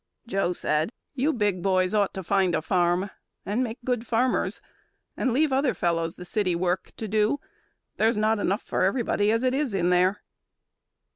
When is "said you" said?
0.53-1.31